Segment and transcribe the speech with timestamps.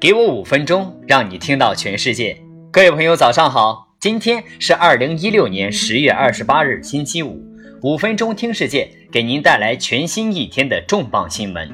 [0.00, 2.40] 给我五分钟，让你听到全世界。
[2.70, 3.88] 各位朋友，早上好！
[3.98, 7.44] 今天是二零一六年十月二十八日，星期五。
[7.82, 11.68] 五分钟听世界，给您带来全新一天的重磅新闻。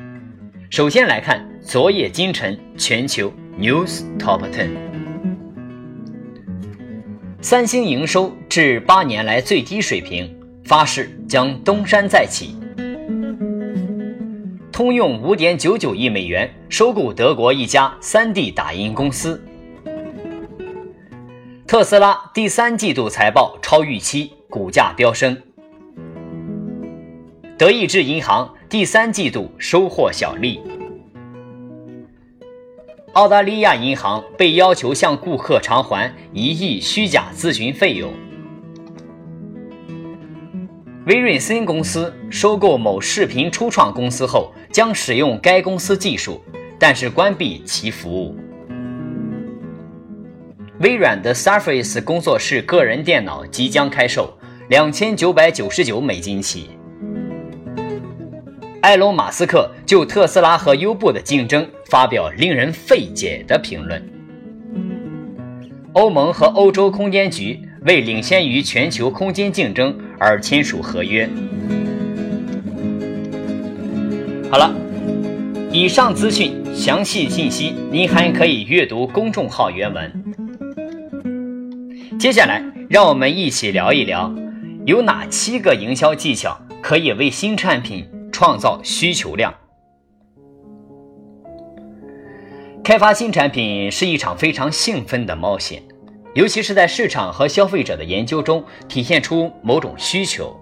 [0.70, 4.70] 首先来看昨夜今晨全球 News Top Ten。
[7.43, 10.34] 三星营收至八年来最低水平，
[10.64, 12.56] 发誓将东山再起。
[14.75, 19.41] 通用五点九九亿美元收购德国一家 3D 打印公司。
[21.64, 25.41] 特斯拉第三季度财报超预期，股价飙升。
[27.56, 30.60] 德意志银行第三季度收获小利。
[33.12, 38.12] 澳大利亚银行被要求向顾客偿还一亿虚假咨询费用。
[41.06, 46.42] 威瑞森公司收购某视频初创公司后，将使用该公司技术，
[46.78, 48.34] 但是关闭其服务。
[50.80, 54.33] 微软的 Surface 工作室个人电脑即将开售，
[54.70, 56.70] 两千九百九十九美金起。
[58.80, 64.02] 埃隆·马斯克就特斯拉和优步的竞争发表令人费解的评论。
[65.92, 71.28] 欧盟和欧洲空间局为领先于全球空间竞争而签署合约。
[74.50, 74.74] 好了，
[75.70, 80.24] 以上资讯详细信息您还可以阅读公众号原文。
[82.18, 84.34] 接下来，让我们一起聊一聊，
[84.86, 89.52] 有哪七个营销技巧可以为新产品创造需求量。
[92.82, 95.82] 开发新产品是一场非常兴奋的冒险，
[96.34, 100.54] 尤其是在市场和消费者的研究中体现出某种需求，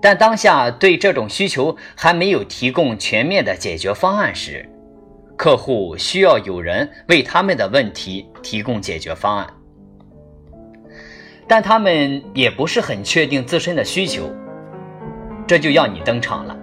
[0.00, 4.68] 但当下对这种需求还没有提供全面的解决方案时，
[5.36, 9.46] 客户需要有人为他们的问题提供解决方案，
[11.46, 14.28] 但他们也不是很确定自身的需求，
[15.46, 16.58] 这就要你登场了。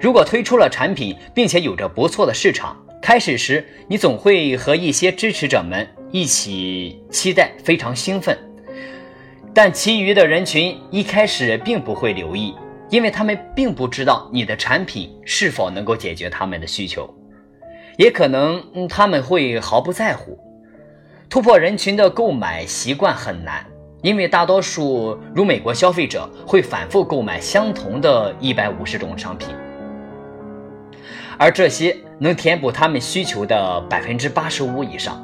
[0.00, 8.36] 如果推出了产品，并且有着不错的市场，开始时，你总会和一些支持者们一起期待，非常兴奋。
[9.52, 12.54] 但其余的人群一开始并不会留意，
[12.90, 17.12] 因为他们并不知道你的产品是否能够解决他们的需求，
[17.96, 20.38] 也可能他们会毫不在乎。
[21.28, 23.66] 突破人群的购买习惯很难，
[24.02, 29.48] 因为大多数如美国消费者会反复购买相同的一百五十种商品。
[31.38, 35.22] 而这些能填补他们需求的百分之八十五以上。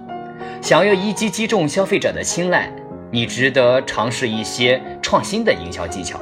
[0.63, 2.73] 想要一击击中消费者的青睐，
[3.11, 6.21] 你值得尝试一些创新的营销技巧。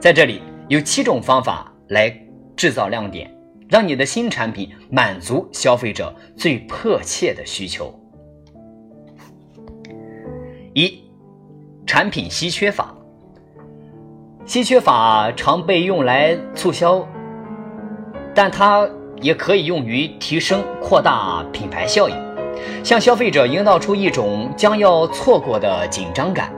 [0.00, 2.10] 在这里有七种方法来
[2.56, 3.30] 制造亮点，
[3.68, 7.94] 让你的新产品满足消费者最迫切的需求。
[10.72, 11.04] 一、
[11.86, 12.94] 产品稀缺法。
[14.46, 17.06] 稀缺法常被用来促销，
[18.34, 18.88] 但它。
[19.20, 22.16] 也可以用于提升、扩大品牌效应，
[22.82, 26.52] 向消费者营造出一种将要错过的紧张感。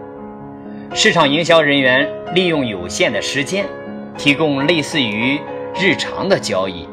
[0.95, 3.67] 市场营销人员利用有限的时间，
[4.19, 5.41] 提供类似于
[5.75, 6.87] 日常的交易，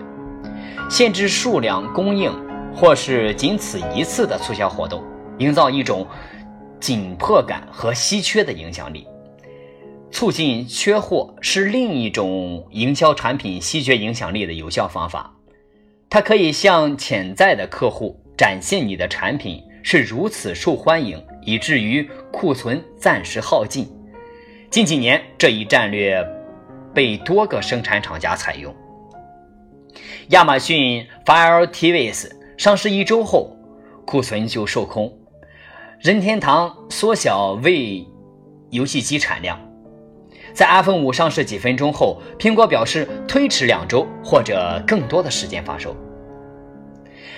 [0.90, 2.32] 限制数量供应，
[2.74, 5.04] 或是仅此一次的促销活动，
[5.38, 6.08] 营造一种
[6.80, 9.06] 紧迫感和稀缺的影响力。
[10.12, 15.32] 促进缺货是另一种营销产品稀缺影响力的有效方法。
[16.10, 23.86] 它可以向潜在的客户展现你的产品是如此受欢迎，以至于库存暂时耗尽。
[24.70, 26.26] 近几年，这一战略
[26.94, 28.74] 被多个生产厂家采用。
[30.30, 33.54] 亚马逊 Fire TVs 上市一周后，
[34.06, 35.14] 库存就售空。
[36.00, 38.08] 任天堂缩小为
[38.70, 39.60] 游戏机产量。
[40.54, 45.94] 在 iPhone 五上市几分钟后，苹果表示推迟两周或者更多的时间发售。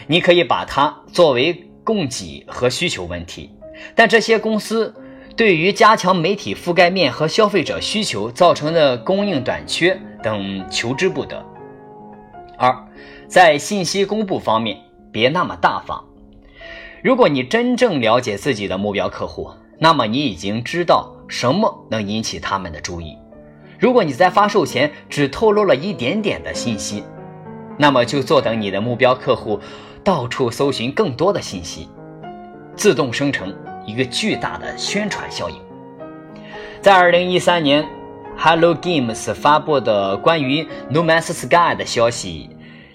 [0.07, 3.50] 你可以把它作为供给和需求问题，
[3.95, 4.94] 但这些公司
[5.36, 11.44] 对于加强媒体覆盖面和消费者需求造成的供应短缺等求之不得。
[12.57, 12.75] 二，
[13.27, 14.77] 在信息公布方面，
[15.12, 16.03] 别那么大方。
[17.03, 19.50] 如果你真正了解自己的目标客户，
[19.80, 21.15] 那么你已经知道。
[21.31, 23.18] 什么能引起他们的注意？
[23.80, 27.06] 如果你在发售前只透露了一点点的信息，
[27.77, 29.57] 那么就坐等你的目标客户
[30.03, 31.88] 到处搜寻更多的信息，
[32.75, 33.56] 自动生成
[33.86, 35.56] 一个巨大的宣传效应。
[36.81, 37.88] 在二零一三年
[38.36, 42.50] ，Hello Games 发布的关于 No Man's Sky 的消息，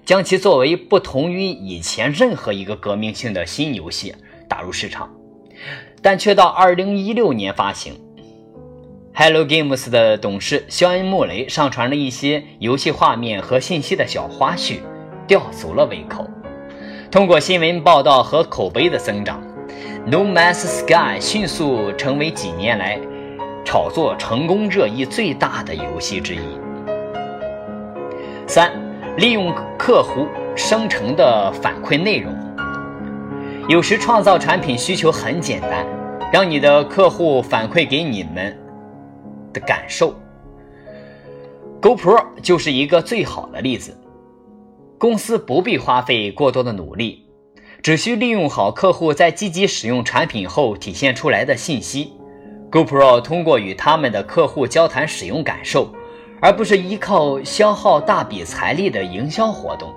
[0.05, 4.13] 将其作为不同于以前任何一个革命性的新游戏
[4.49, 5.09] 打入市场，
[6.03, 7.95] 但却到2016年发行。
[9.15, 14.81] Hello Games 的董事肖恩·穆雷上传了一些游戏画面和信息的小花絮，
[15.27, 16.29] 吊足了胃口。
[17.11, 19.41] 通过新闻报道和口碑的增长，
[20.11, 22.99] 《No Man's Sky》迅速成为几年来
[23.65, 26.41] 炒作成功热议最大的游戏之一。
[28.47, 28.73] 三、
[29.17, 30.27] 利用客户
[30.57, 32.35] 生成的反馈内容。
[33.69, 35.87] 有时创造产品需求很简单，
[36.33, 38.57] 让你的客户反馈给你们
[39.53, 40.15] 的感受。
[41.81, 43.97] GoPro 就是一个最好的例子。
[44.99, 47.23] 公司不必花费过多的努力，
[47.83, 52.13] 只需利用好客户在积极使用产品后体现出来的信息。
[52.71, 55.95] GoPro 通过与他们的客户交谈使用感受，
[56.41, 59.95] 而不是依靠消耗大笔财力的营销活动。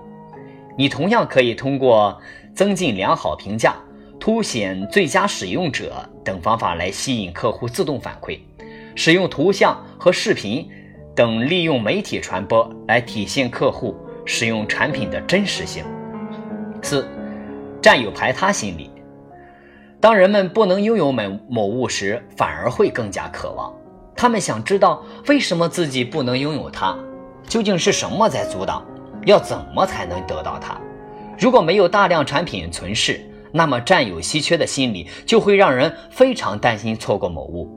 [0.77, 2.19] 你同样可以通过
[2.53, 3.75] 增进良好评价、
[4.19, 5.93] 凸显最佳使用者
[6.25, 8.37] 等方法来吸引客户自动反馈，
[8.95, 10.69] 使用图像和视频
[11.15, 13.95] 等利用媒体传播来体现客户。
[14.29, 15.83] 使用产品的真实性。
[16.83, 17.05] 四、
[17.81, 18.91] 占有排他心理。
[19.99, 23.73] 当人们不能拥有某某物时，反而会更加渴望。
[24.15, 26.95] 他们想知道为什么自己不能拥有它，
[27.47, 28.85] 究竟是什么在阻挡，
[29.25, 30.77] 要怎么才能得到它？
[31.39, 33.19] 如果没有大量产品存世，
[33.51, 37.67] 那么占有稀缺的心理就会让人非常担心错过某物。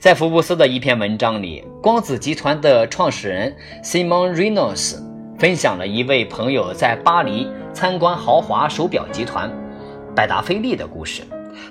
[0.00, 5.07] 在福布斯的一篇文章里，光子集团的创始人 Simon Reynolds。
[5.38, 9.48] 分享了一位朋友在巴黎参观豪华手表集团
[10.14, 11.22] 百达翡丽的故事。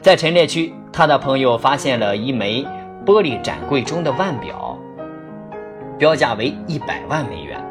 [0.01, 2.65] 在陈列区，他的朋友发现了一枚
[3.05, 4.77] 玻璃展柜中的腕表，
[5.99, 7.61] 标价为一百万美元。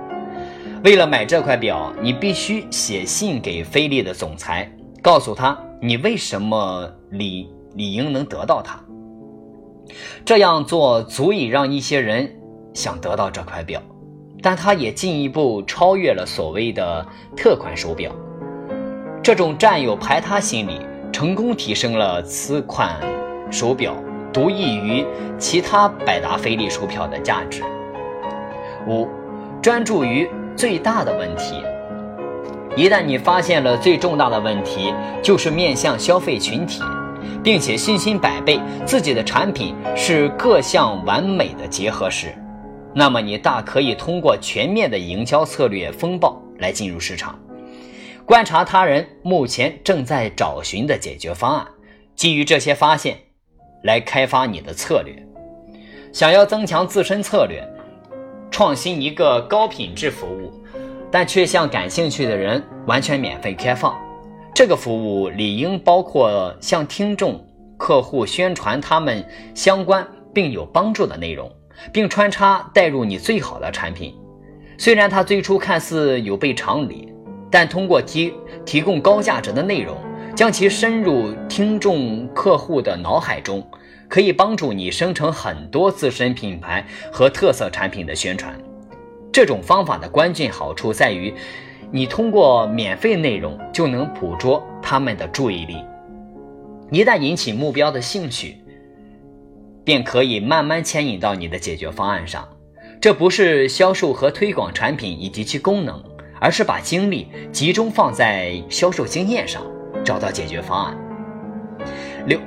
[0.84, 4.70] 为了买这块表，你必须写信给菲利的总裁，
[5.00, 8.78] 告诉他你为什么理理应能得到它。
[10.26, 12.30] 这样做足以让一些人
[12.74, 13.80] 想得到这块表。
[14.46, 17.04] 但它也进一步超越了所谓的
[17.36, 18.12] 特款手表。
[19.20, 20.80] 这种占有排他心理，
[21.12, 22.96] 成功提升了此款
[23.50, 23.96] 手表
[24.32, 25.04] 独异于
[25.36, 27.60] 其他百达翡丽手表的价值。
[28.86, 29.08] 五，
[29.60, 31.60] 专注于最大的问题。
[32.76, 36.80] 一旦你发现了最重大的问题就是面向消费群体，
[37.42, 42.32] 并且信心百倍自己的产品是各项完美的结合时。
[42.98, 47.38] 那么你大可以通过全面的营销策略风暴来进入市场，
[48.24, 51.68] 观察他人目前正在找寻的解决方案，
[52.14, 53.18] 基于这些发现
[53.82, 55.14] 来开发你的策略。
[56.10, 57.62] 想要增强自身策略，
[58.50, 60.50] 创新一个高品质服务，
[61.10, 63.94] 但却向感兴趣的人完全免费开放。
[64.54, 67.46] 这个服务理应包括向听众、
[67.76, 69.22] 客户宣传他们
[69.54, 71.52] 相关并有帮助的内容。
[71.92, 74.14] 并穿插带入你最好的产品，
[74.78, 77.12] 虽然它最初看似有悖常理，
[77.50, 78.32] 但通过提
[78.64, 79.96] 提供高价值的内容，
[80.34, 83.66] 将其深入听众客户的脑海中，
[84.08, 88.54] 可以帮助你生成很多自身品牌和特色产品的宣传。
[89.32, 91.32] 这种方法的关键好处在于，
[91.90, 95.76] 你通过免费内容就能捕捉他们的注意力，
[96.90, 98.56] 一旦引起目标的兴趣。
[99.86, 102.46] 便可以慢慢牵引到你的解决方案上。
[103.00, 106.02] 这不是销售和推广产品以及其功能，
[106.40, 109.62] 而是把精力集中放在销售经验上，
[110.04, 110.98] 找到解决方案。
[112.26, 112.40] 六，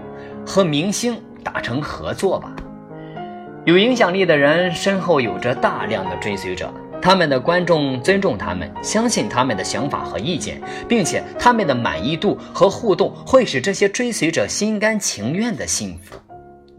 [0.45, 2.53] 和明星达成合作吧。
[3.65, 16.17] 有影响力的人身后有着大量的追随者，他们的观众尊重他们，相信他们的想法和意见，并且他们的满意度和互动会使这些追随者心甘情愿的幸福。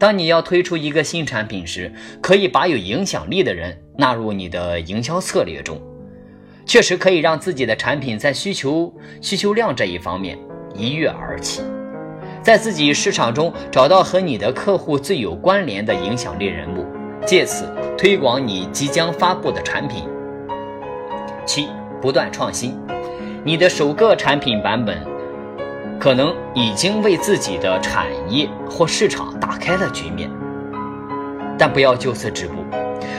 [0.01, 5.79] 当你要推出一个新产品时，可以把有影响力的人纳入你的营销策略中，
[6.65, 8.91] 确实可以让自己的产品在需求
[9.21, 10.35] 需求量这一方面
[10.73, 11.61] 一跃而起，
[12.41, 16.83] 在自己市场中找到和你的客户最有关联的影响力人物，
[17.23, 20.05] 借此推广你即将发布的产品。
[21.45, 21.67] 七，
[22.01, 22.75] 不断创新，
[23.45, 25.10] 你的首个产品版本。
[26.01, 30.31] 可能已经为自己的产业或市场打开了局面，
[31.59, 32.55] 但不要就此止步。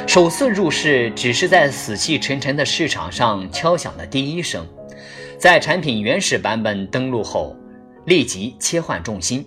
[0.05, 4.67] 首次入市只是在死气沉沉的市场上敲响了第一声。
[5.39, 7.57] 在产品原始版本登陆后，
[8.05, 9.47] 立即切换重心，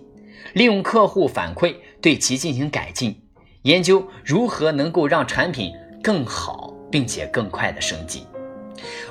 [0.53, 3.19] 利用客户反馈对其进行改进，
[3.63, 8.25] 研究如何能够让产品更好并且更快的升级。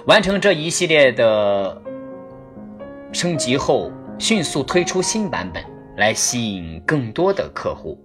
[0.07, 1.83] 完成这一系列的
[3.13, 3.93] 升级后，
[4.25, 5.63] 迅速推出新版本，
[5.99, 8.03] 来吸引更多的客户。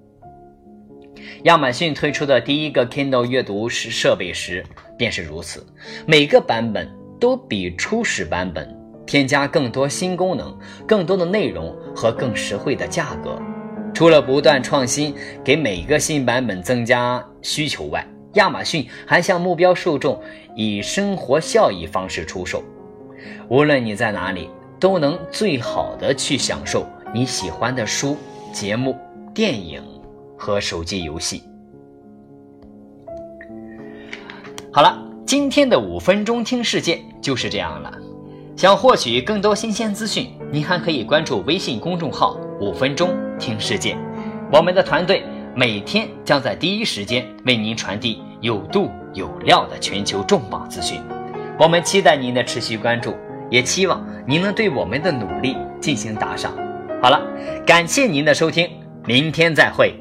[1.44, 4.62] 亚马逊推出的第一个 Kindle 阅读是设备时
[4.98, 5.66] 便是如此，
[6.06, 8.70] 每个版本都比初始版本
[9.08, 10.54] 添加更多新功能、
[10.86, 13.42] 更多的内容和更实惠的价格。
[13.94, 20.22] 除了不断创新，给每个新版本增加需求外，亚马逊还向目标受众
[20.54, 22.62] 以生活效益方式出售。
[23.48, 24.50] 无论你在哪里，
[24.80, 28.18] 都能最好的去享受你喜欢的书、
[28.54, 28.98] 节目、
[29.34, 29.84] 电影
[30.38, 31.44] 和手机游戏。
[34.72, 37.92] 好了，今天的五分钟听世界就是这样了。
[38.56, 43.98] 想获取更多新鲜资讯，您还可以关注微信公众号“五分钟听世界”。
[44.52, 45.24] 我们的团队
[45.56, 51.02] 每天将在第一时间为您传递有度有料的全球重磅资讯。
[51.58, 53.16] 我们期待您的持续关注，
[53.50, 56.54] 也期望您能对我们的努力进行打赏。
[57.02, 57.22] 好了，
[57.66, 58.70] 感谢您的收听，
[59.06, 59.94] 明天再会。